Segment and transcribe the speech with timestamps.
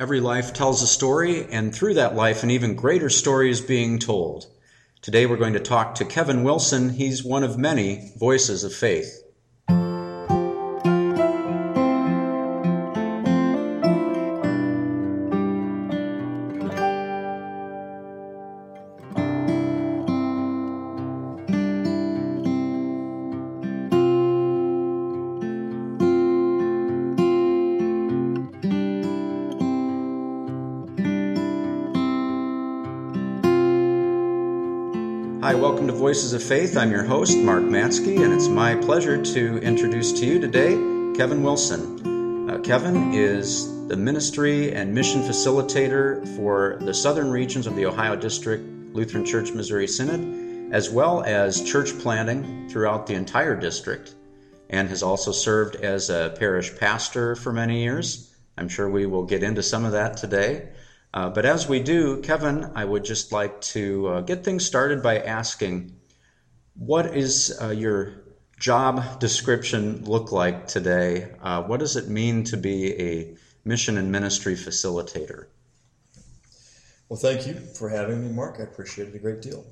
[0.00, 3.98] Every life tells a story, and through that life, an even greater story is being
[3.98, 4.46] told.
[5.02, 6.88] Today, we're going to talk to Kevin Wilson.
[6.88, 9.22] He's one of many voices of faith.
[36.00, 36.78] Voices of Faith.
[36.78, 40.70] I'm your host, Mark Matsky, and it's my pleasure to introduce to you today
[41.14, 42.48] Kevin Wilson.
[42.48, 48.16] Uh, Kevin is the ministry and mission facilitator for the southern regions of the Ohio
[48.16, 48.64] District
[48.94, 54.14] Lutheran Church Missouri Synod, as well as church planting throughout the entire district,
[54.70, 58.34] and has also served as a parish pastor for many years.
[58.56, 60.70] I'm sure we will get into some of that today.
[61.12, 65.02] Uh, but as we do, Kevin, I would just like to uh, get things started
[65.02, 65.96] by asking
[66.74, 68.22] what is uh, your
[68.60, 71.32] job description look like today?
[71.42, 75.46] Uh, what does it mean to be a mission and ministry facilitator?
[77.08, 78.56] Well, thank you for having me, Mark.
[78.60, 79.64] I appreciate it a great deal.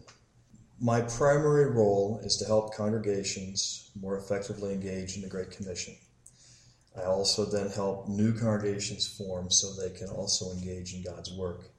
[0.80, 5.94] My primary role is to help congregations more effectively engage in the Great Commission.
[6.96, 11.70] I also then help new congregations form so they can also engage in God's work.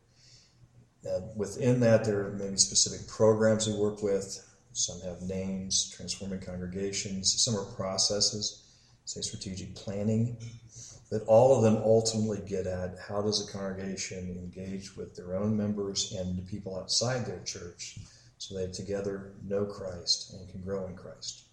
[1.03, 4.45] And within that, there are maybe specific programs we work with.
[4.73, 7.41] Some have names, transforming congregations.
[7.41, 8.63] Some are processes,
[9.05, 10.37] say strategic planning.
[11.09, 15.57] But all of them ultimately get at how does a congregation engage with their own
[15.57, 17.97] members and the people outside their church
[18.37, 21.48] so they together know Christ and can grow in Christ.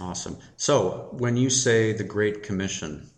[0.00, 0.38] Awesome.
[0.56, 3.08] So, when you say the Great Commission,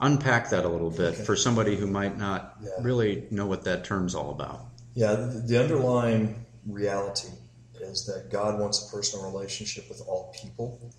[0.00, 1.24] unpack that a little bit okay.
[1.24, 2.70] for somebody who might not yeah.
[2.80, 4.60] really know what that term's all about.
[4.94, 7.28] Yeah, the, the underlying reality
[7.80, 10.92] is that God wants a personal relationship with all people,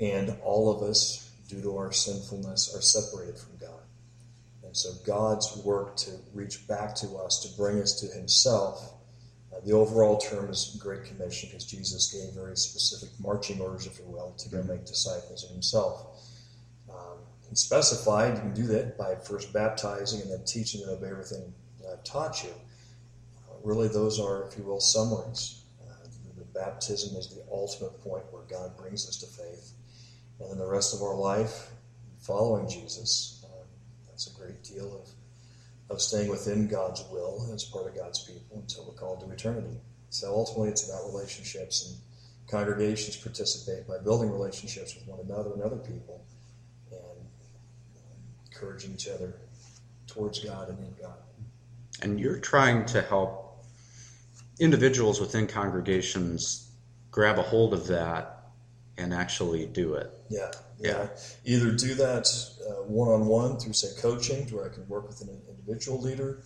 [0.00, 3.82] and all of us, due to our sinfulness, are separated from God.
[4.64, 8.94] And so, God's work to reach back to us, to bring us to Himself,
[9.64, 14.04] the overall term is Great Commission because Jesus gave very specific marching orders, if you
[14.06, 16.28] will, to go make disciples of himself.
[16.90, 17.18] Um,
[17.48, 21.52] he specified you can do that by first baptizing and then teaching them of everything
[21.80, 22.50] that I've taught you.
[22.50, 25.62] Uh, really, those are, if you will, summaries.
[25.80, 29.72] Uh, the baptism is the ultimate point where God brings us to faith.
[30.40, 31.70] And then the rest of our life,
[32.20, 33.66] following Jesus, um,
[34.08, 35.08] that's a great deal of
[35.92, 39.76] of staying within God's will as part of God's people until we're called to eternity.
[40.10, 41.96] So ultimately, it's about relationships, and
[42.50, 46.24] congregations participate by building relationships with one another and other people,
[46.90, 48.12] and um,
[48.50, 49.34] encouraging each other
[50.06, 51.16] towards God and in God.
[52.02, 53.64] And you're trying to help
[54.58, 56.70] individuals within congregations
[57.10, 58.50] grab a hold of that
[58.98, 60.10] and actually do it.
[60.28, 60.50] Yeah,
[60.82, 61.08] yeah.
[61.44, 62.26] Either do that
[62.86, 66.42] one on one through, say, coaching, where I can work with an individual leader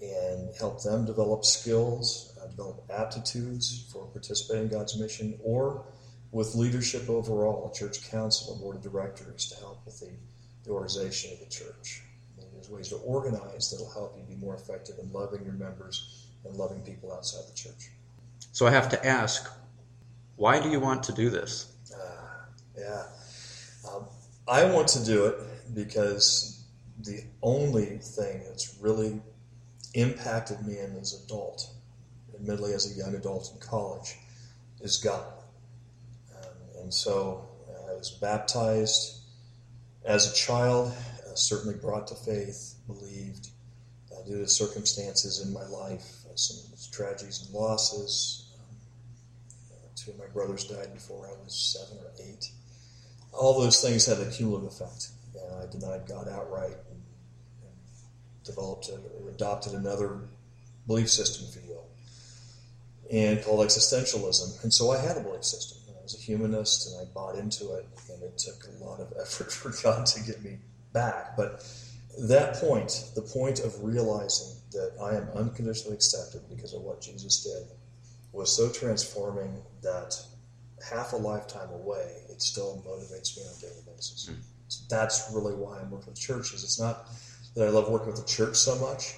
[0.00, 5.86] and help them develop skills, uh, develop aptitudes for participating in God's mission, or
[6.32, 10.10] with leadership overall, a church council, a board of directors to help with the,
[10.64, 12.02] the organization of the church.
[12.52, 16.54] There's ways to organize that'll help you be more effective in loving your members and
[16.56, 17.90] loving people outside the church.
[18.52, 19.50] So I have to ask,
[20.36, 21.72] why do you want to do this?
[21.94, 21.98] Uh,
[22.78, 23.04] yeah.
[24.48, 26.64] I want to do it because
[27.00, 29.20] the only thing that's really
[29.94, 31.68] impacted me in as an adult,
[32.34, 34.16] admittedly as a young adult in college,
[34.80, 35.26] is God.
[36.36, 39.16] Um, and so uh, I was baptized
[40.04, 40.92] as a child,
[41.26, 43.48] uh, certainly brought to faith, believed,
[44.12, 48.52] uh, due to circumstances in my life, uh, some tragedies and losses.
[48.54, 48.76] Um,
[49.72, 52.50] uh, two of my brothers died before I was seven or eight.
[53.36, 55.08] All those things had a cumulative effect.
[55.34, 57.02] And I denied God outright and,
[57.62, 57.72] and
[58.44, 60.20] developed a, or adopted another
[60.86, 61.86] belief system, if you will,
[63.10, 64.62] and called existentialism.
[64.62, 65.78] And so I had a belief system.
[65.88, 69.12] I was a humanist and I bought into it, and it took a lot of
[69.20, 70.58] effort for God to get me
[70.92, 71.36] back.
[71.36, 71.64] But
[72.18, 77.42] that point, the point of realizing that I am unconditionally accepted because of what Jesus
[77.42, 77.66] did,
[78.32, 80.14] was so transforming that
[80.90, 84.30] half a lifetime away, it still motivates me on a daily basis.
[84.30, 84.36] Mm
[84.88, 86.64] that's really why I'm working with churches.
[86.64, 87.08] It's not
[87.54, 89.14] that I love working with the church so much,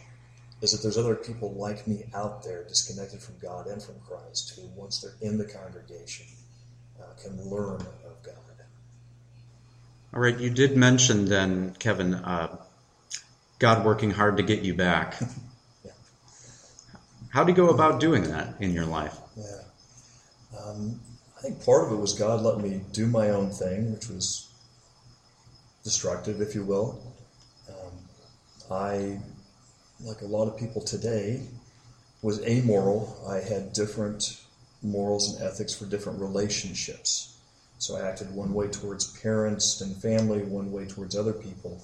[0.61, 4.55] is that there's other people like me out there disconnected from God and from Christ
[4.57, 6.27] who, once they're in the congregation,
[7.01, 8.35] uh, can learn of God.
[10.15, 12.57] All right, you did mention then, Kevin, uh,
[13.59, 15.19] God working hard to get you back.
[15.85, 15.93] Yeah.
[17.31, 19.17] How do you go about doing that in your life?
[19.37, 19.45] Yeah.
[20.59, 21.01] Um,
[21.39, 24.49] I think part of it was God let me do my own thing, which was
[25.85, 27.01] destructive, if you will.
[27.69, 27.93] Um,
[28.73, 29.21] I,
[30.01, 31.43] like a lot of people today,
[32.23, 33.25] was amoral.
[33.29, 34.41] I had different
[34.83, 37.37] morals and ethics for different relationships.
[37.79, 41.81] So I acted one way towards parents and family, one way towards other people.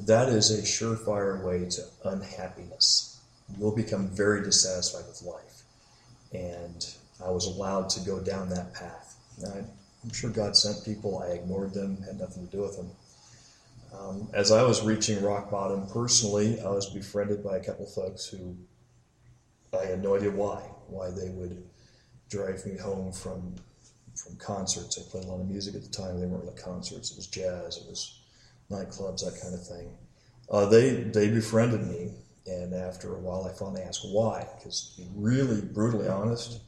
[0.00, 3.20] That is a surefire way to unhappiness.
[3.58, 5.62] You'll become very dissatisfied with life.
[6.32, 6.86] And
[7.24, 9.16] I was allowed to go down that path.
[9.44, 11.22] I, am sure God sent people.
[11.22, 12.90] I ignored them, had nothing to do with them.
[13.98, 18.26] Um, as I was reaching rock bottom personally, I was befriended by a couple folks
[18.26, 18.56] who
[19.78, 21.62] I had no idea why, why they would
[22.28, 23.54] drive me home from
[24.14, 24.98] from concerts.
[24.98, 26.20] I played a lot of music at the time.
[26.20, 27.10] They weren't really concerts.
[27.10, 27.78] It was jazz.
[27.78, 28.20] It was
[28.70, 29.90] nightclubs, that kind of thing.
[30.50, 32.10] Uh, they they befriended me,
[32.46, 34.46] and after a while, I finally asked why.
[34.56, 36.60] Because to be really brutally honest,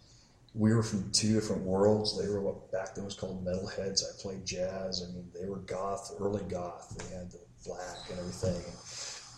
[0.55, 2.17] we were from two different worlds.
[2.21, 4.03] They were what back then was called metalheads.
[4.05, 5.03] I played jazz.
[5.03, 6.95] I mean, they were goth, early goth.
[6.97, 8.62] They had the black and everything.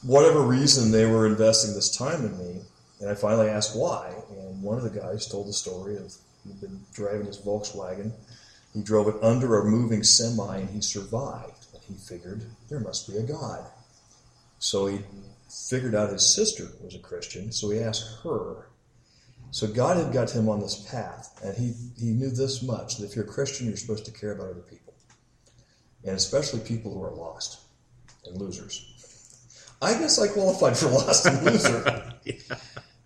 [0.03, 2.61] Whatever reason, they were investing this time in me,
[3.01, 4.13] and I finally asked why.
[4.31, 6.13] And one of the guys told the story of
[6.47, 8.12] he'd been driving his Volkswagen.
[8.75, 11.67] He drove it under a moving semi, and he survived.
[11.73, 13.65] And he figured there must be a God.
[14.59, 15.01] So he
[15.71, 17.53] figured out his sister was a Christian.
[17.53, 18.67] So he asked her
[19.51, 23.07] so God had got him on this path, and he, he knew this much that
[23.07, 24.95] if you're a Christian, you're supposed to care about other people,
[26.05, 27.61] and especially people who are lost
[28.27, 28.93] and losers.
[29.81, 32.13] I guess I qualified for lost and loser.
[32.25, 32.35] yeah.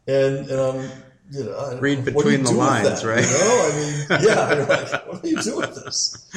[0.06, 0.90] And, and um,
[1.30, 3.24] you know, read between the lines, right?
[3.24, 6.28] You know, I mean, yeah, like, what do you do with this?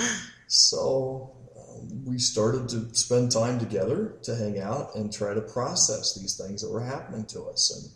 [0.48, 6.14] So um, we started to spend time together to hang out and try to process
[6.16, 7.92] these things that were happening to us, and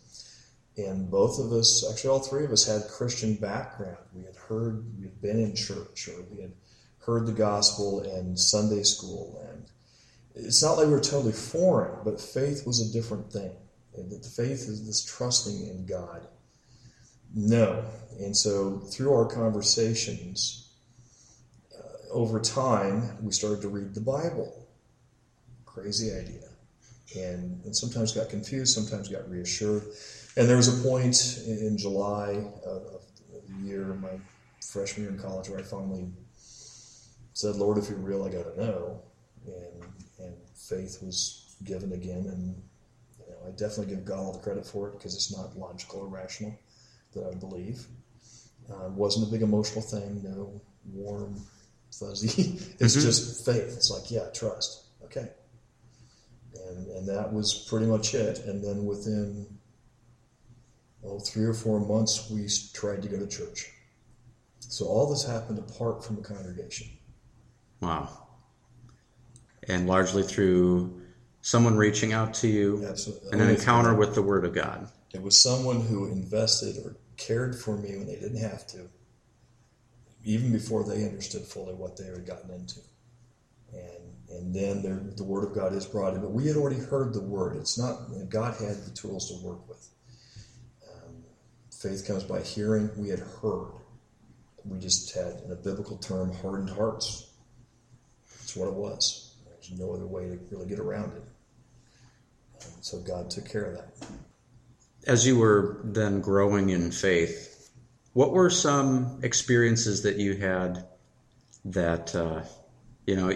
[0.78, 3.98] and both of us, actually all three of us, had Christian background.
[4.14, 6.54] We had heard, we had been in church, or we had
[7.00, 9.42] heard the gospel in Sunday school.
[9.50, 9.66] And
[10.36, 13.52] it's not like we were totally foreign, but faith was a different thing.
[13.96, 16.28] And that the faith is this trusting in God.
[17.34, 17.84] No.
[18.20, 20.70] And so through our conversations,
[21.76, 24.68] uh, over time, we started to read the Bible.
[25.66, 26.50] Crazy idea.
[27.16, 29.84] And, and sometimes got confused, sometimes got reassured.
[30.38, 33.02] And there was a point in July of,
[33.50, 34.20] the year, my
[34.62, 36.06] freshman year in college, where I finally
[37.34, 39.02] said, Lord, if you're real, I got to know.
[39.48, 39.84] And,
[40.20, 42.28] and faith was given again.
[42.28, 42.62] And
[43.20, 46.02] you know, I definitely give God all the credit for it because it's not logical
[46.02, 46.54] or rational
[47.14, 47.88] that I believe.
[48.70, 50.62] Uh, wasn't a big emotional thing, no
[50.92, 51.42] warm,
[51.98, 52.28] fuzzy.
[52.80, 53.02] it's mm-hmm.
[53.02, 53.76] just faith.
[53.76, 54.84] It's like, yeah, trust.
[55.06, 55.30] Okay.
[56.68, 58.40] And, and that was pretty much it.
[58.40, 59.57] And then within
[61.08, 63.72] well, three or four months, we tried to go to church.
[64.60, 66.88] So all this happened apart from the congregation.
[67.82, 68.28] Wow.
[69.68, 71.02] And largely through
[71.42, 73.30] someone reaching out to you Absolutely.
[73.32, 74.90] and an encounter with the Word of God.
[75.14, 78.90] It was someone who invested or cared for me when they didn't have to,
[80.26, 82.82] even before they understood fully what they had gotten into.
[83.72, 86.22] And, and then the Word of God is brought in.
[86.22, 87.56] But we had already heard the Word.
[87.56, 89.88] It's not, God had the tools to work with.
[91.82, 92.90] Faith comes by hearing.
[92.98, 93.72] We had heard.
[94.66, 97.30] We just had, in a biblical term, hardened hearts.
[98.40, 99.36] That's what it was.
[99.46, 101.24] There's no other way to really get around it.
[102.64, 104.08] And so God took care of that.
[105.06, 107.70] As you were then growing in faith,
[108.14, 110.84] what were some experiences that you had
[111.66, 112.42] that, uh,
[113.06, 113.32] you know,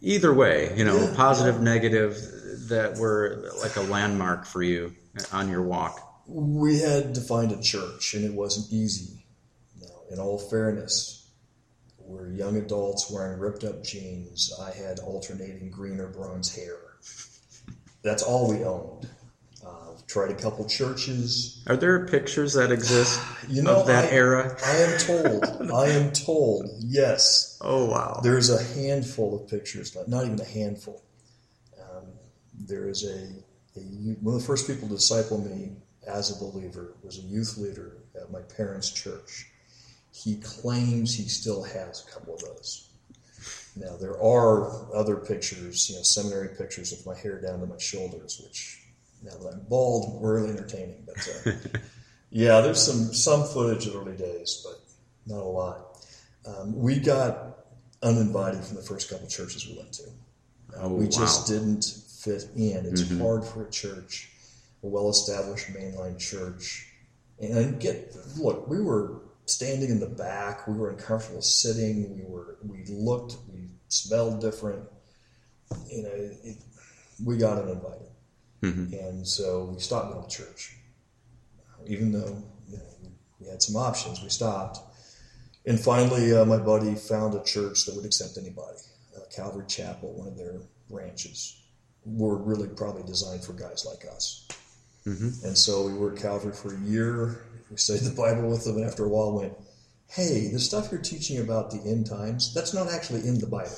[0.00, 2.16] either way, you know, yeah, negative,
[2.68, 4.94] that were like a landmark for you
[5.32, 6.07] on your walk?
[6.28, 9.24] We had to find a church, and it wasn't easy.
[9.80, 11.30] Now, in all fairness,
[11.98, 14.52] we're young adults wearing ripped up jeans.
[14.60, 16.76] I had alternating green or bronze hair.
[18.02, 19.08] That's all we owned.
[19.66, 21.64] Uh, tried a couple churches.
[21.66, 24.56] Are there pictures that exist you know, of that I, era?
[24.64, 25.70] I am told.
[25.72, 26.70] I am told.
[26.80, 27.58] Yes.
[27.62, 28.20] Oh wow.
[28.22, 31.02] There's a handful of pictures, not even a handful.
[31.80, 32.04] Um,
[32.54, 33.82] there is a, a
[34.20, 35.72] one of the first people to disciple me
[36.08, 39.46] as a believer, was a youth leader at my parents' church.
[40.12, 42.88] He claims he still has a couple of those.
[43.76, 47.78] Now, there are other pictures, you know, seminary pictures of my hair down to my
[47.78, 48.82] shoulders, which
[49.22, 51.06] now that I'm bald, really entertaining.
[51.06, 51.78] But uh,
[52.30, 54.80] yeah, there's some, some footage of early days, but
[55.32, 56.06] not a lot.
[56.46, 57.66] Um, we got
[58.02, 60.04] uninvited from the first couple churches we went to.
[60.76, 61.10] Uh, oh, we wow.
[61.10, 62.86] just didn't fit in.
[62.86, 63.20] It's mm-hmm.
[63.20, 64.30] hard for a church,
[64.82, 66.86] a well-established mainline church,
[67.40, 68.68] and get look.
[68.68, 70.66] We were standing in the back.
[70.66, 72.14] We were uncomfortable sitting.
[72.16, 73.36] We were we looked.
[73.52, 74.82] We smelled different.
[75.90, 76.56] You know, it,
[77.24, 78.08] we got uninvited,
[78.62, 78.94] mm-hmm.
[78.94, 80.76] and so we stopped going to church,
[81.86, 84.22] even though you know, we had some options.
[84.22, 84.78] We stopped,
[85.66, 88.78] and finally, uh, my buddy found a church that would accept anybody.
[89.16, 91.60] Uh, Calvary Chapel, one of their branches,
[92.04, 94.48] were really probably designed for guys like us.
[95.08, 95.46] Mm-hmm.
[95.46, 97.44] And so we were at Calvary for a year.
[97.70, 99.54] We studied the Bible with them, and after a while, went,
[100.08, 103.76] "Hey, the stuff you're teaching about the end times, that's not actually in the Bible.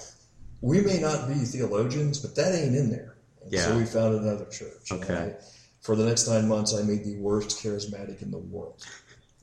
[0.61, 3.67] We may not be theologians, but that ain't in there." And yeah.
[3.67, 4.93] So we found another church.
[4.93, 5.15] Okay.
[5.15, 5.35] I,
[5.81, 8.85] for the next nine months, I made the worst charismatic in the world.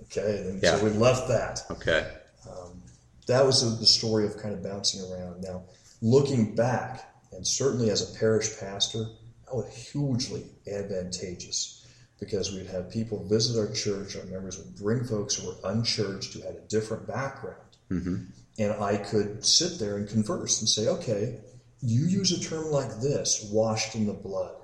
[0.04, 0.78] Okay, and yeah.
[0.78, 1.62] so we left that.
[1.72, 2.08] Okay.
[2.48, 2.82] Um,
[3.28, 5.42] that was the story of kind of bouncing around.
[5.42, 5.64] Now,
[6.02, 9.08] looking back, and certainly as a parish pastor,
[9.48, 11.86] that was hugely advantageous
[12.20, 14.16] because we'd have people visit our church.
[14.16, 17.62] Our members would bring folks who were unchurched who had a different background.
[17.90, 18.16] Mm-hmm.
[18.60, 21.40] And I could sit there and converse and say, okay,
[21.82, 24.56] you use a term like this, washed in the blood.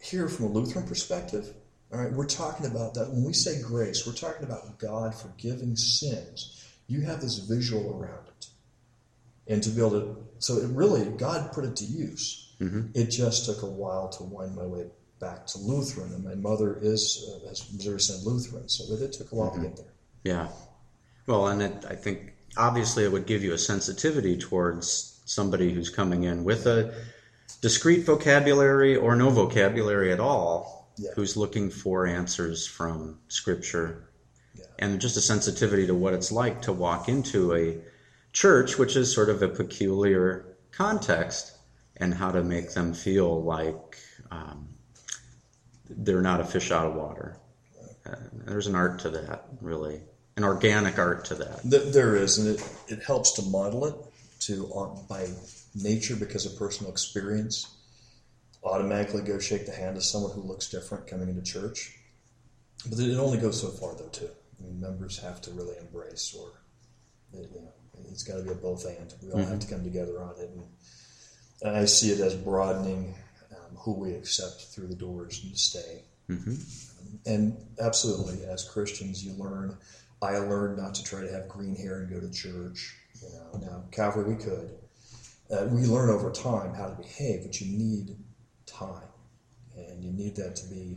[0.00, 1.54] Here, from a Lutheran perspective,
[1.92, 3.10] all right, we're talking about that.
[3.10, 6.64] When we say grace, we're talking about God forgiving sins.
[6.88, 8.46] You have this visual around it.
[9.46, 12.45] And to be able to, so it really, God put it to use.
[12.60, 12.88] Mm-hmm.
[12.94, 14.86] It just took a while to wind my way
[15.20, 16.12] back to Lutheran.
[16.14, 19.50] And my mother is, uh, as Missouri Synod Lutheran, so it, it took a while
[19.50, 19.62] mm-hmm.
[19.62, 19.92] to get there.
[20.24, 20.48] Yeah.
[21.26, 25.90] Well, and it, I think obviously it would give you a sensitivity towards somebody who's
[25.90, 26.94] coming in with a
[27.60, 31.10] discrete vocabulary or no vocabulary at all, yeah.
[31.14, 34.08] who's looking for answers from Scripture,
[34.54, 34.64] yeah.
[34.78, 37.78] and just a sensitivity to what it's like to walk into a
[38.32, 41.55] church, which is sort of a peculiar context,
[41.98, 43.98] and how to make them feel like
[44.30, 44.68] um,
[45.88, 47.38] they're not a fish out of water.
[48.04, 50.00] Uh, there's an art to that, really,
[50.36, 51.60] an organic art to that.
[51.64, 53.94] There is, and it, it helps to model it
[54.40, 55.28] to uh, by
[55.74, 57.68] nature because of personal experience.
[58.62, 61.98] Automatically go shake the hand of someone who looks different coming into church,
[62.88, 64.28] but it only goes so far though too.
[64.58, 66.48] I mean, members have to really embrace, or
[67.32, 67.72] you know,
[68.10, 69.14] it's got to be a both and.
[69.22, 69.50] We all mm-hmm.
[69.50, 70.64] have to come together on it, and,
[71.66, 73.14] and I see it as broadening
[73.52, 76.02] um, who we accept through the doors and to stay.
[76.28, 76.54] Mm-hmm.
[77.24, 79.76] and absolutely, as Christians, you learn.
[80.20, 82.96] I learned not to try to have green hair and go to church.
[83.22, 84.70] You know, now Calvary we could.
[85.48, 88.16] Uh, we learn over time how to behave, but you need
[88.66, 89.08] time,
[89.76, 90.96] and you need that to be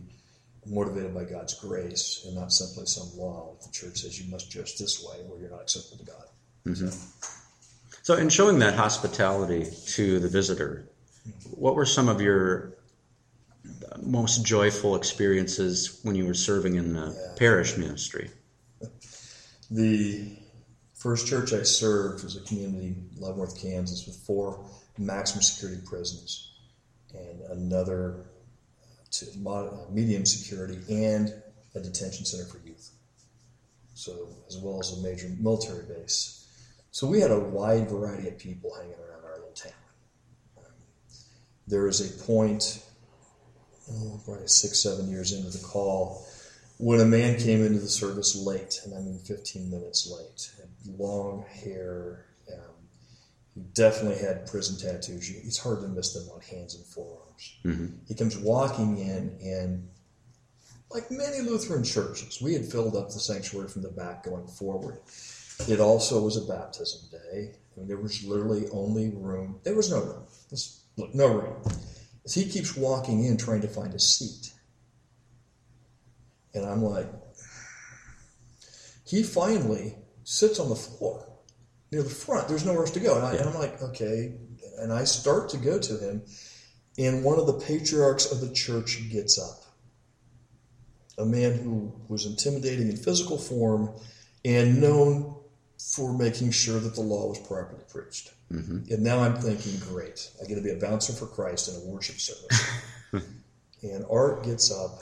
[0.65, 3.55] motivated by God's grace and not simply some law.
[3.59, 6.25] that The church says you must judge this way, or you're not acceptable to God.
[6.65, 6.88] Mm-hmm.
[6.88, 7.38] So.
[8.09, 10.89] So, in showing that hospitality to the visitor,
[11.51, 12.73] what were some of your
[14.01, 17.37] most joyful experiences when you were serving in the yeah.
[17.37, 18.31] parish ministry?
[19.69, 20.35] The
[20.95, 24.65] first church I served was a community, Leavenworth, Kansas, with four
[24.97, 26.53] maximum security prisons
[27.13, 28.25] and another
[29.91, 31.31] medium security and
[31.75, 32.89] a detention center for youth.
[33.93, 36.38] So, as well as a major military base.
[36.91, 39.72] So we had a wide variety of people hanging around our little town.
[40.58, 40.63] Um,
[41.67, 42.84] there a point,
[43.91, 46.25] oh, probably six, seven years into the call,
[46.77, 50.98] when a man came into the service late, and I mean 15 minutes late, had
[50.98, 52.25] long hair.
[52.51, 52.74] Um,
[53.53, 55.29] he definitely had prison tattoos.
[55.29, 57.58] It's hard to miss them on hands and forearms.
[57.65, 57.88] Mm-hmm.
[58.08, 59.89] He comes walking in, and
[60.89, 65.00] like many Lutheran churches, we had filled up the sanctuary from the back going forward.
[65.67, 67.51] It also was a baptism day.
[67.51, 69.59] I mean, there was literally only room.
[69.63, 70.23] There was no room.
[70.97, 71.63] look, no room.
[72.25, 74.53] As he keeps walking in trying to find a seat.
[76.53, 77.07] And I'm like,
[79.05, 81.27] he finally sits on the floor
[81.91, 82.47] near the front.
[82.47, 83.15] There's nowhere else to go.
[83.15, 84.33] And, I, am like, okay.
[84.77, 86.21] And I start to go to him,
[86.97, 89.63] and one of the patriarchs of the church gets up.
[91.17, 93.93] A man who was intimidating in physical form
[94.45, 95.35] and known
[95.79, 98.33] for making sure that the law was properly preached.
[98.51, 98.93] Mm-hmm.
[98.93, 101.86] And now I'm thinking, great, I get to be a bouncer for Christ in a
[101.86, 102.69] worship service.
[103.81, 105.01] and Art gets up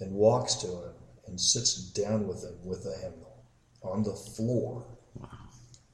[0.00, 0.92] and walks to him
[1.26, 3.44] and sits down with him with a hymnal
[3.82, 4.84] on the floor.
[5.14, 5.28] Wow.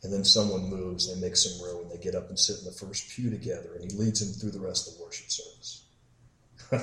[0.02, 2.64] And then someone moves, they make some room, and they get up and sit in
[2.64, 5.84] the first pew together, and he leads him through the rest of the worship service.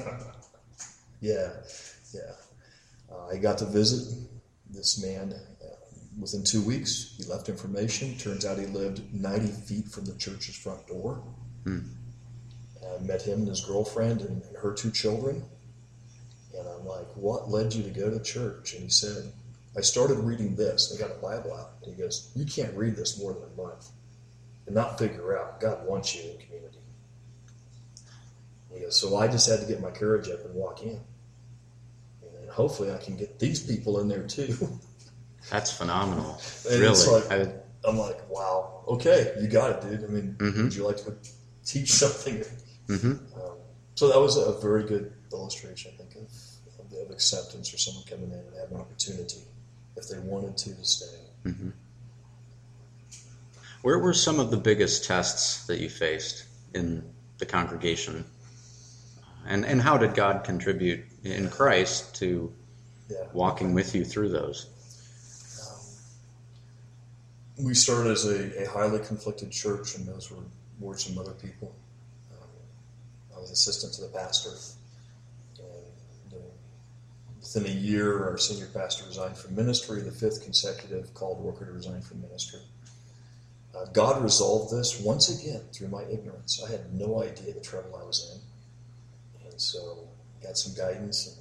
[1.22, 1.50] yeah,
[2.14, 2.34] yeah.
[3.10, 4.28] Uh, I got to visit
[4.70, 5.34] this man
[6.20, 8.18] within two weeks, he left information.
[8.18, 11.24] Turns out he lived 90 feet from the church's front door.
[11.64, 11.80] Hmm.
[12.84, 15.44] I met him and his girlfriend and, and her two children.
[16.58, 18.74] And I'm like, what led you to go to church?
[18.74, 19.32] And he said,
[19.78, 20.90] I started reading this.
[20.90, 21.72] They got a Bible out.
[21.84, 23.90] And he goes, You can't read this more than a month
[24.66, 26.80] and not figure out God wants you in community.
[28.70, 31.00] And he goes, So I just had to get my courage up and walk in.
[32.40, 34.56] And hopefully I can get these people in there too.
[35.50, 36.40] That's phenomenal.
[36.70, 36.92] And really.
[36.92, 37.48] it's like- I,
[37.88, 40.04] I'm like, wow, okay, you got it, dude.
[40.04, 40.64] I mean, Mhm.
[40.64, 41.14] would you like to
[41.66, 42.44] teach something?
[42.88, 43.20] mhm.
[43.36, 43.58] Um,
[43.96, 48.04] so that was a very good illustration, I think, of, of, of acceptance or someone
[48.06, 49.42] coming in and having an opportunity
[49.96, 51.16] if they wanted to to stay.
[51.46, 51.72] Mhm.
[53.82, 57.04] Where were some of the biggest tests that you faced in
[57.38, 58.26] the congregation?
[59.48, 62.52] And, and how did God contribute in Christ to
[63.10, 63.18] Yeah.
[63.34, 64.66] walking with you through those?
[67.58, 70.44] We started as a, a highly conflicted church, and those were
[70.80, 71.74] words from other people.
[72.34, 72.50] Um,
[73.36, 74.52] I was assistant to the pastor,
[75.60, 76.42] and
[77.40, 80.02] within a year, our senior pastor resigned from ministry.
[80.02, 82.60] The fifth consecutive called worker to resign from ministry.
[83.74, 86.62] Uh, God resolved this once again through my ignorance.
[86.66, 90.10] I had no idea the trouble I was in, and so
[90.44, 91.28] got some guidance.
[91.28, 91.38] And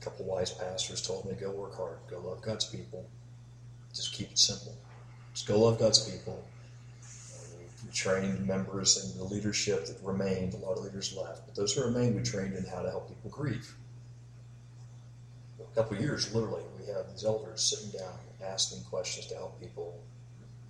[0.00, 3.04] a couple wise pastors told me, "Go work hard, go love God's people,
[3.92, 4.76] just keep it simple."
[5.34, 6.42] Just go love God's people.
[7.84, 10.54] We trained members and the leadership that remained.
[10.54, 13.08] A lot of leaders left, but those who remained, we trained in how to help
[13.08, 13.74] people grieve.
[15.60, 18.14] A couple of years, literally, we have these elders sitting down,
[18.46, 20.00] asking questions to help people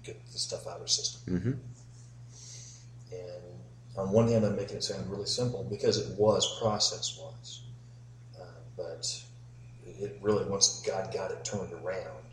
[0.02, 1.38] get the stuff out of their system.
[1.38, 1.52] hmm
[3.12, 3.42] And
[3.98, 7.60] on one hand, I'm making it sound really simple because it was process wise,
[8.40, 8.44] uh,
[8.76, 9.22] but
[9.86, 12.24] it really once God got it turned around,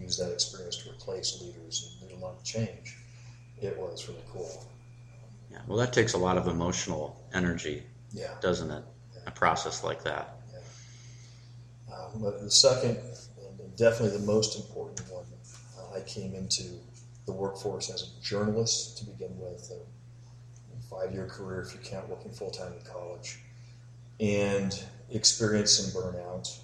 [0.00, 2.96] uh, used that experience to replace leaders and lead a lot of change.
[3.60, 4.66] It was really cool.
[5.50, 5.58] Yeah.
[5.66, 8.34] Well, that takes a lot of emotional energy, Yeah.
[8.40, 8.84] doesn't it?
[9.26, 10.36] A process like that.
[11.92, 12.98] Um, but the second,
[13.38, 15.26] and definitely the most important one,
[15.78, 16.78] uh, I came into
[17.26, 22.32] the workforce as a journalist to begin with, a five-year career if you count working
[22.32, 23.40] full-time in college,
[24.18, 26.58] and experienced some burnout.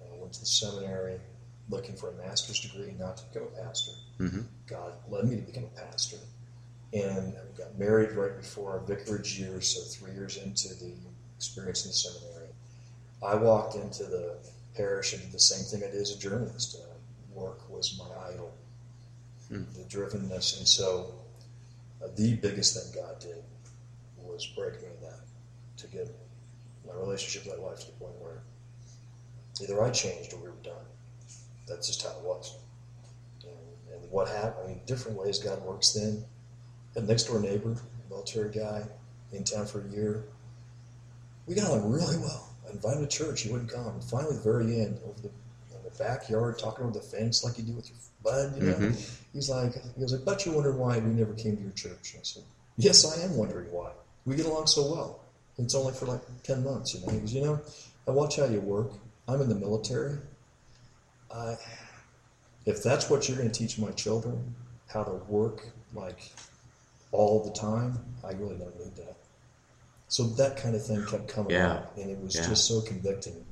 [0.00, 1.20] I went to the seminary
[1.68, 3.92] looking for a master's degree, not to become a pastor.
[4.18, 6.18] hmm God led me to become a pastor.
[6.92, 10.92] And I got married right before our vicarage year, so three years into the
[11.36, 12.48] experience in the seminary.
[13.22, 14.36] I walked into the
[14.76, 16.76] parish and did the same thing I did as a journalist.
[16.80, 16.94] Uh,
[17.34, 18.52] work was my idol,
[19.48, 19.64] Hmm.
[19.74, 20.58] the drivenness.
[20.58, 21.14] And so
[22.02, 23.42] uh, the biggest thing God did
[24.18, 25.20] was break me in that
[25.78, 26.08] to get
[26.86, 28.42] my relationship with my wife to the point where
[29.62, 30.84] either I changed or we were done.
[31.72, 32.54] That's just how it was.
[33.44, 33.52] And,
[34.02, 36.24] and what happened, I mean, different ways God works then.
[36.96, 37.74] A next door neighbor,
[38.10, 38.82] military guy,
[39.32, 40.24] in town for a year.
[41.46, 42.54] We got along really well.
[42.68, 43.40] I invited him to church.
[43.42, 43.86] He wouldn't come.
[43.88, 45.28] And finally, at the very end, over the,
[45.74, 48.74] in the backyard, talking over the fence like you do with your bud, you know,
[48.76, 49.10] Mhm.
[49.32, 52.12] he's like, he goes, I bet you wonder why we never came to your church.
[52.12, 52.42] And I said,
[52.76, 53.92] Yes, I am wondering why.
[54.26, 55.20] We get along so well.
[55.58, 57.12] It's only for like 10 months, you know.
[57.12, 57.60] He goes, You know,
[58.06, 58.92] I watch how you work.
[59.26, 60.18] I'm in the military.
[61.34, 61.56] I,
[62.66, 64.54] if that's what you're going to teach my children,
[64.88, 66.32] how to work like
[67.10, 69.16] all the time, I really don't need that.
[70.08, 71.72] So that kind of thing kept coming Yeah.
[71.72, 72.48] up, and it was Yeah.
[72.48, 73.44] just so convicting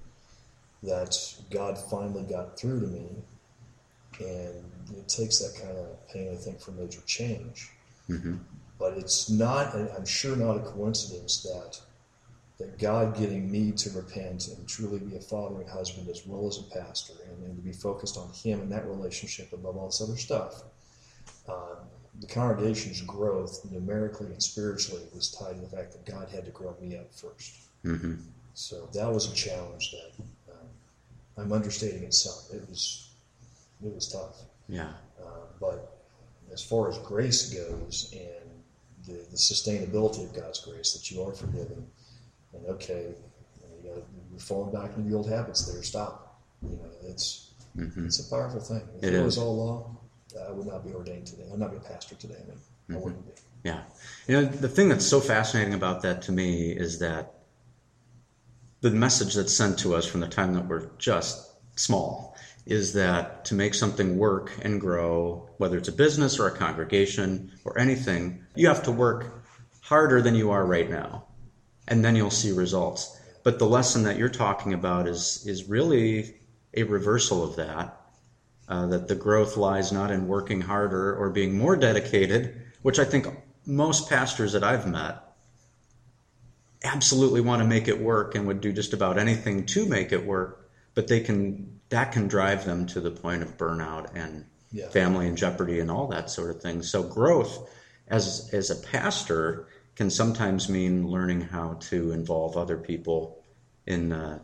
[0.82, 1.16] that
[1.50, 3.06] God finally got through to me.
[4.18, 4.64] And
[4.96, 7.70] it takes that kind of pain, I think, for major change.
[8.06, 8.36] hmm
[8.78, 11.80] But it's not, I'm sure not a coincidence that
[12.60, 16.46] that God getting me to repent and truly be a father and husband as well
[16.46, 19.86] as a pastor and, and to be focused on Him and that relationship above all
[19.86, 20.62] this other stuff.
[21.48, 21.78] Um,
[22.20, 26.50] the congregation's growth, numerically and spiritually, was tied to the fact that God had to
[26.50, 27.54] grow me up first.
[27.82, 28.14] hmm
[28.52, 30.66] So that was a challenge that um,
[31.38, 32.34] I'm understating it some.
[32.54, 33.08] It was
[33.82, 34.42] it was tough.
[34.68, 34.92] Yeah.
[35.18, 35.96] Uh, but
[36.52, 38.50] as far as grace goes and
[39.06, 41.86] the, the sustainability of God's grace, that you are forgiven,
[42.54, 43.14] and okay,
[43.82, 46.40] you know, you're falling back into the old habits there, stop.
[46.62, 48.82] You know, it's hmm it's a powerful thing.
[48.98, 49.96] If It it, was all law,
[50.48, 51.44] I would not be ordained today.
[51.52, 52.36] I'd not be a pastor today.
[52.42, 52.58] I mean,
[52.90, 53.00] Mm-hmm.
[53.00, 53.32] wouldn't be.
[53.62, 53.82] Yeah.
[54.26, 57.34] You know, the thing that's so fascinating about that to me is that
[58.80, 62.34] the message that's sent to us from the time that we're just small
[62.66, 67.52] is that to make something work and grow, whether it's a business or a congregation
[67.64, 69.44] or anything, you have to work
[69.82, 71.26] harder than you are right now.
[71.90, 73.20] And then you'll see results.
[73.42, 76.34] But the lesson that you're talking about is is really
[76.74, 77.96] a reversal of that.
[78.68, 83.04] Uh, that the growth lies not in working harder or being more dedicated, which I
[83.04, 83.26] think
[83.66, 85.16] most pastors that I've met
[86.84, 90.24] absolutely want to make it work and would do just about anything to make it
[90.24, 94.88] work, but they can that can drive them to the point of burnout and Yeah.
[94.90, 96.82] family in jeopardy and all that sort of thing.
[96.82, 97.68] So growth
[98.06, 99.66] as as a pastor
[100.00, 103.44] can sometimes mean learning how to involve other people
[103.84, 104.38] in uh,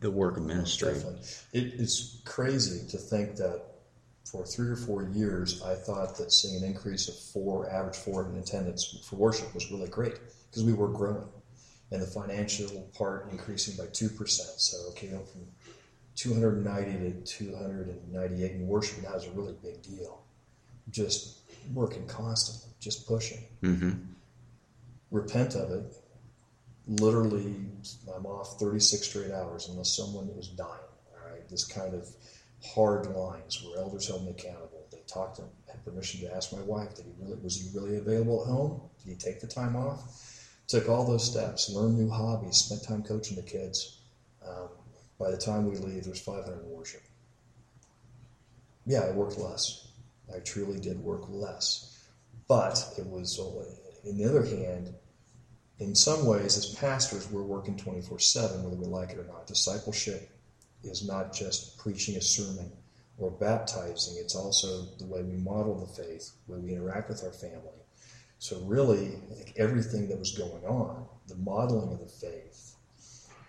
[0.00, 0.94] the work of ministry.
[0.94, 1.20] Definitely.
[1.52, 3.62] It's crazy to think that
[4.24, 8.28] for three or four years, I thought that seeing an increase of four, average four
[8.28, 10.18] in attendance for worship was really great
[10.50, 11.28] because we were growing.
[11.92, 14.28] And the financial part increasing by 2%.
[14.28, 15.46] So, okay, from
[16.16, 20.24] 290 to 298 in worship that was a really big deal.
[20.90, 21.38] Just
[21.72, 23.44] working constantly, just pushing.
[23.60, 23.90] hmm
[25.10, 25.96] Repent of it.
[26.86, 27.54] Literally,
[28.14, 30.68] I'm off 36 straight hours unless someone is dying.
[30.68, 32.08] All right, this kind of
[32.64, 34.86] hard lines where elders held me accountable.
[34.90, 37.96] They talked to had permission to ask my wife, did he really was he really
[37.96, 38.80] available at home?
[39.02, 40.26] Did he take the time off?
[40.66, 43.98] Took all those steps, learned new hobbies, spent time coaching the kids.
[44.46, 44.68] Um,
[45.18, 47.02] by the time we leave, there's 500 in worship.
[48.86, 49.88] Yeah, I worked less.
[50.34, 52.06] I truly did work less,
[52.48, 53.38] but it was.
[53.38, 54.94] On the other hand,
[55.80, 59.46] in some ways, as pastors, we're working 24 7, whether we like it or not.
[59.46, 60.30] Discipleship
[60.84, 62.70] is not just preaching a sermon
[63.18, 67.22] or baptizing, it's also the way we model the faith, the way we interact with
[67.24, 67.76] our family.
[68.38, 72.74] So, really, I think everything that was going on, the modeling of the faith,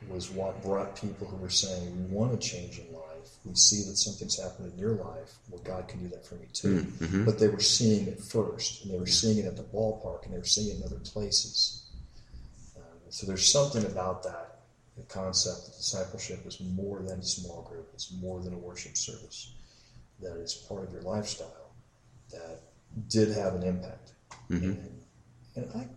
[0.09, 3.29] was what brought people who were saying, We want a change in life.
[3.45, 5.35] We see that something's happened in your life.
[5.49, 6.83] Well, God can do that for me too.
[6.99, 7.25] Mhm.
[7.25, 10.33] But they were seeing it first, and they were seeing it at the ballpark, and
[10.33, 11.83] they were seeing it in other places.
[13.11, 14.61] So there's something about that
[14.97, 18.97] the concept that discipleship is more than a small group, it's more than a worship
[18.97, 19.53] service,
[20.19, 21.71] that is part of your lifestyle
[22.31, 22.61] that
[23.09, 24.13] did have an impact.
[24.49, 24.63] Mhm.
[24.63, 25.01] And,
[25.55, 25.89] and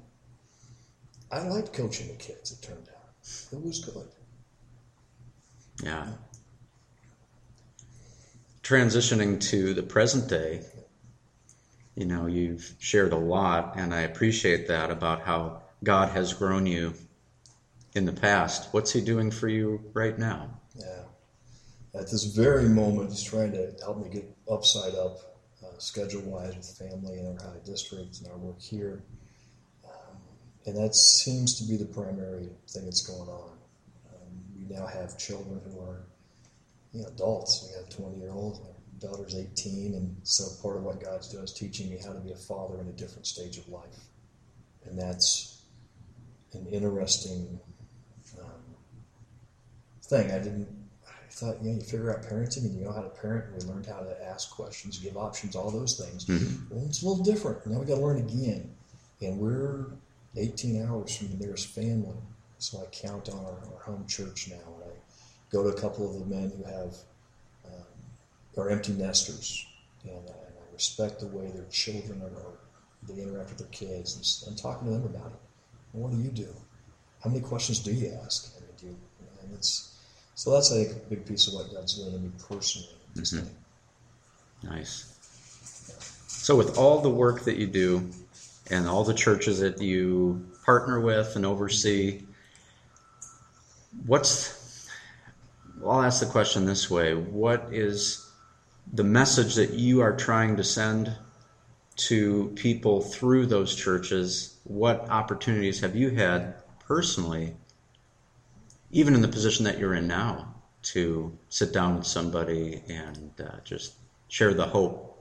[1.30, 3.12] I, I liked coaching the kids, it turned out.
[3.52, 4.08] It was good.
[5.82, 6.12] Yeah.
[8.62, 10.64] Transitioning to the present day,
[11.94, 16.66] you know, you've shared a lot, and I appreciate that about how God has grown
[16.66, 16.94] you
[17.94, 18.72] in the past.
[18.72, 20.50] What's He doing for you right now?
[20.76, 21.02] Yeah.
[21.94, 25.18] At this very moment, he's trying to help me get upside up,
[25.64, 29.04] uh, schedule wise with family and our high district and our work here.
[29.84, 30.16] Um,
[30.66, 33.50] and that seems to be the primary thing that's going on.
[34.12, 34.28] Um,
[34.58, 36.00] we now have children who are
[36.92, 37.68] you know, adults.
[37.68, 38.58] We have 20 year olds,
[38.98, 39.94] daughter's 18.
[39.94, 42.80] And so part of what God's doing is teaching me how to be a father
[42.80, 44.08] in a different stage of life.
[44.84, 45.62] And that's
[46.54, 47.60] an interesting
[50.04, 50.30] thing.
[50.32, 50.68] I didn't.
[51.06, 53.46] I thought, you know, you figure out parenting and you know how to parent.
[53.46, 56.26] And we learned how to ask questions, give options, all those things.
[56.26, 56.70] Mhm.
[56.70, 57.66] Well, it's a little different.
[57.66, 58.70] Now we got to learn again.
[59.20, 59.86] And we're
[60.36, 62.16] 18 hours from the nearest family,
[62.58, 64.74] so I count on our, our home church now.
[64.82, 64.94] And I
[65.50, 66.96] go to a couple of the men who have
[67.64, 67.84] um,
[68.56, 69.66] are empty nesters,
[70.04, 72.58] and, uh, and I respect the way their children are.
[73.06, 75.40] they interact with their kids, and talking to them about it.
[75.92, 76.54] Well, what do you do?
[77.22, 78.52] How many questions do you ask?
[78.56, 78.96] I mean, do you,
[79.42, 79.93] and it's
[80.34, 82.88] so that's a big piece of what God's doing to me personally.
[83.16, 83.48] Mhm.
[84.62, 85.06] Nice.
[86.26, 88.10] So, with all the work that you do
[88.70, 92.22] and all the churches that you partner with and oversee,
[94.06, 94.86] what's,
[95.80, 98.26] well, I'll ask the question this way What is
[98.92, 101.16] the message that you are trying to send
[101.96, 104.56] to people through those churches?
[104.64, 106.54] What opportunities have you had
[106.86, 107.54] personally,
[108.94, 113.58] even in the position that you're in now, to sit down with somebody and uh,
[113.64, 113.94] just
[114.28, 115.20] share the hope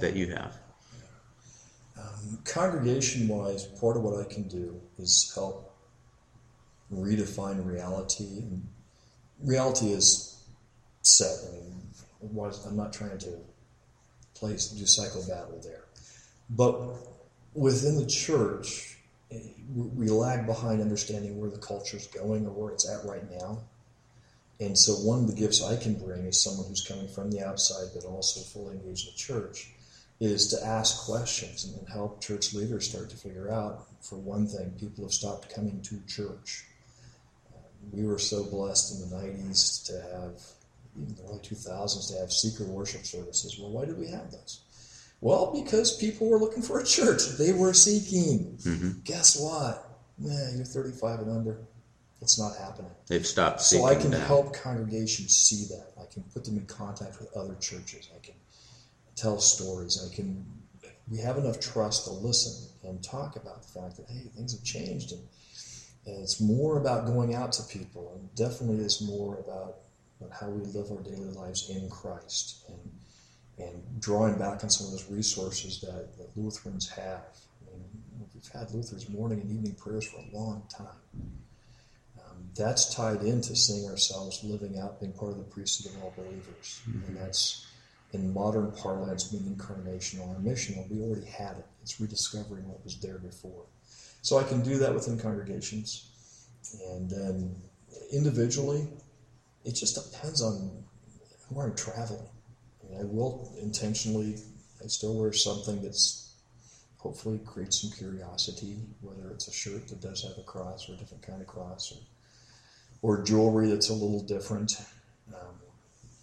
[0.00, 0.56] that you have?
[2.44, 5.72] Congregation wise, part of what I can do is help
[6.92, 8.24] redefine reality.
[8.24, 8.66] And
[9.40, 10.42] reality is
[11.02, 11.30] set.
[11.48, 13.38] I mean, I'm not trying to
[14.34, 15.84] place do cycle battle there,
[16.50, 16.74] but
[17.54, 18.91] within the church,
[19.74, 23.58] we lag behind understanding where the culture is going or where it's at right now.
[24.60, 27.44] And so, one of the gifts I can bring as someone who's coming from the
[27.44, 29.70] outside but also fully engaged in the church
[30.20, 34.70] is to ask questions and, help church leaders start to figure out, for one thing,
[34.78, 36.64] people have stopped coming to church.
[37.90, 40.40] We were so blessed in the 90s to have,
[40.96, 43.58] even the early 2000s, to have seeker worship services.
[43.58, 44.60] Well, why did we have those?
[45.22, 47.22] Well, because people were looking for a church.
[47.38, 48.58] They were seeking.
[48.58, 49.04] Mhm.
[49.04, 49.88] Guess what?
[50.18, 51.60] Nah, you're 35 and under.
[52.20, 52.90] It's not happening.
[53.06, 54.26] They've stopped seeking So I can that.
[54.26, 55.92] help congregations see that.
[56.00, 58.08] I can put them in contact with other churches.
[58.14, 58.34] I can
[59.16, 59.98] tell stories.
[60.04, 60.44] I can.
[61.08, 64.62] We have enough trust to listen and talk about the fact that hey, things have
[64.64, 65.22] changed, and
[66.04, 69.82] And it's more about going out to people, and definitely is more about,
[70.20, 72.91] about how we live our daily lives in Christ and,
[73.58, 77.24] and drawing back on some of those resources that, that Lutherans have.
[77.62, 77.84] I mean,
[78.34, 80.86] we've had Luther's morning and evening prayers for a long time.
[82.18, 86.14] Um, that's tied into seeing ourselves living out, being part of the priesthood of all
[86.16, 86.80] believers.
[86.88, 87.08] Mm-hmm.
[87.08, 87.66] And that's,
[88.12, 90.88] in modern parlance, being incarnational or missional.
[90.90, 91.66] We already had it.
[91.82, 93.64] It's rediscovering what was there before.
[94.20, 96.08] So I can do that within congregations.
[96.90, 97.56] And then
[98.12, 98.86] individually,
[99.64, 100.84] it just depends on
[101.48, 102.28] who I'm traveling.
[102.98, 104.36] I, will intentionally,
[104.82, 106.34] I still wear something that's
[106.98, 110.96] hopefully creates some curiosity, whether it's a shirt that does have a cross or a
[110.96, 111.92] different kind of cross,
[113.02, 114.80] or, or jewelry that's a little different,
[115.34, 115.54] um,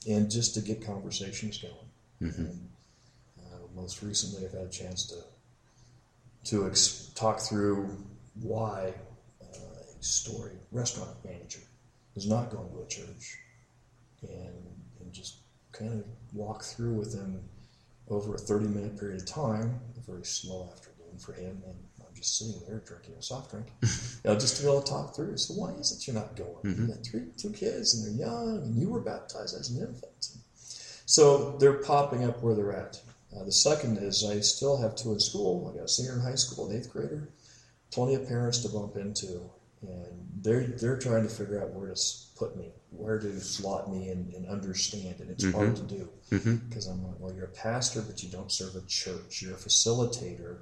[0.08, 2.32] and just to get conversations going.
[2.32, 2.42] Mm-hmm.
[2.46, 2.70] And,
[3.40, 5.16] uh, most recently, I've had a chance to
[6.46, 7.90] to ex- talk through
[8.42, 8.94] why
[9.42, 11.60] uh, a story restaurant manager
[12.16, 13.38] is not going to a church
[14.22, 14.79] and,
[15.80, 17.42] kind of walk through with them
[18.10, 22.16] over a 30 minute period of time, a very slow afternoon for him, and I'm
[22.16, 23.90] just sitting there drinking a soft drink, you
[24.26, 25.38] know, just to be able to talk through.
[25.38, 26.64] So why is it you're not going?
[26.64, 26.82] Mm-hmm.
[26.82, 30.30] You got three, two kids, and they're young, and you were baptized as an infant.
[31.06, 33.02] So they're popping up where they're at.
[33.36, 35.72] Uh, the second is I still have two in school.
[35.72, 37.30] I got a senior in high school, an eighth grader.
[37.92, 39.50] Plenty of parents to bump into,
[39.82, 42.02] and they're they're trying to figure out where to
[42.38, 45.20] put me, where to slot me and, and understand.
[45.20, 45.58] And it's mm-hmm.
[45.58, 46.92] hard to do because mm-hmm.
[46.92, 49.42] I'm like, well, you're a pastor, but you don't serve a church.
[49.42, 50.60] You're a facilitator,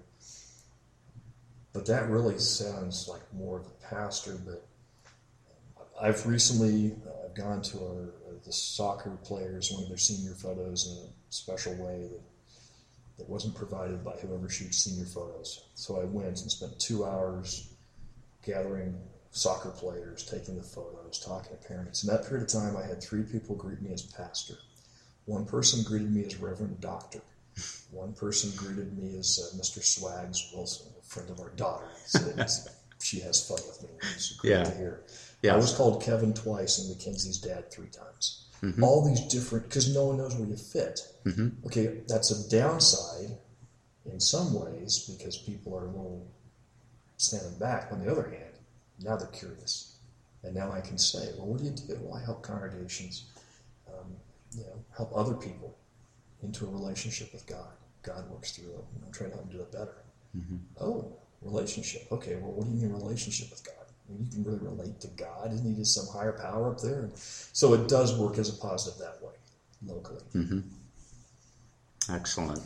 [1.74, 4.38] but that really sounds like more of a pastor.
[4.44, 4.68] But
[6.02, 10.88] I've recently uh, gone to our, uh, the soccer players, one of their senior photos
[10.88, 12.22] in a special way that
[13.18, 15.66] that wasn't provided by whoever shoots senior photos.
[15.74, 17.67] So I went and spent two hours
[18.48, 18.98] gathering
[19.32, 22.04] soccer players, taking the photos, talking to parents.
[22.04, 24.56] In that period of time, I had three people greet me as pastor.
[25.26, 27.22] One person greeted me as Reverend Doctor.
[27.92, 29.84] One person greeted me as uh, Mr.
[29.84, 31.88] Swags Wilson, a friend of our daughter.
[33.02, 33.90] she has fun with me.
[34.16, 34.64] It's great yeah.
[34.64, 35.04] to hear.
[35.42, 35.54] Yeah.
[35.54, 38.48] I was called Kevin twice and Mackenzie's dad three times.
[38.64, 38.84] Mm-hmm.
[38.84, 41.02] All these different, because no one knows where you fit.
[41.26, 41.66] Mm-hmm.
[41.68, 43.38] Okay, that's a downside
[44.12, 46.28] in some ways because people are a little
[47.18, 47.92] standing back.
[47.92, 48.54] On the other hand,
[49.00, 49.98] now they're curious.
[50.44, 52.00] And now I can say, well, what do you do?
[52.02, 53.26] Well, I help congregations,
[53.88, 54.16] um,
[54.56, 55.78] you know, help other people
[56.42, 57.72] into a relationship with God.
[58.04, 58.86] God works through it.
[59.06, 59.98] I'm trying to help them do it better.
[60.38, 60.58] Mm-hmm.
[60.80, 62.08] Oh, relationship.
[62.12, 63.74] Okay, well, what do you mean relationship with God?
[64.10, 65.54] you can really relate to God.
[65.54, 67.10] Isn't he just some higher power up there?
[67.16, 69.34] So it does work as a positive that way,
[69.86, 70.22] locally.
[70.34, 70.60] Mm-hmm.
[72.10, 72.62] Excellent.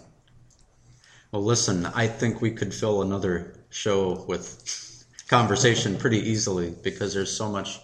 [1.32, 7.36] Well, listen, I think we could fill another show with conversation pretty easily because there's
[7.36, 7.79] so much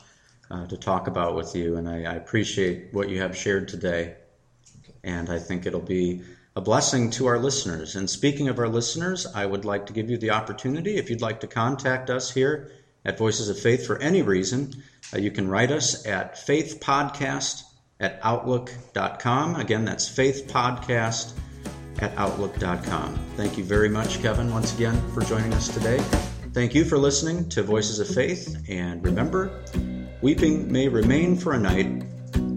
[0.52, 4.16] uh, to talk about with you, and I, I, appreciate what you have shared today.
[5.04, 6.22] And I think it'll be
[6.56, 7.96] a blessing to our listeners.
[7.96, 11.22] And speaking of our listeners, I would like to give you the opportunity, if you'd
[11.22, 12.72] like to contact us here
[13.06, 14.74] at Voices of Faith for any reason,
[15.14, 17.64] uh, you can write us at faithpodcast
[18.00, 19.56] at outlook.com.
[19.56, 21.34] Again, that's faithpodcast
[22.02, 23.16] at outlook.com.
[23.36, 26.00] Thank you very much, Kevin, once again, for joining us today.
[26.54, 28.64] Thank you for listening to Voices of Faith.
[28.70, 29.64] And remember,
[30.22, 32.04] weeping may remain for a night,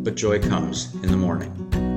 [0.05, 1.90] but joy comes in the morning.